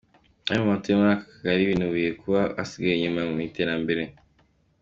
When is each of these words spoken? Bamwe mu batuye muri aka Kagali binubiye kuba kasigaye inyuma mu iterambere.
Bamwe 0.45 0.61
mu 0.61 0.71
batuye 0.73 0.95
muri 0.95 1.11
aka 1.15 1.25
Kagali 1.31 1.69
binubiye 1.69 2.09
kuba 2.21 2.39
kasigaye 2.55 2.95
inyuma 2.95 3.21
mu 3.29 3.39
iterambere. 3.47 4.03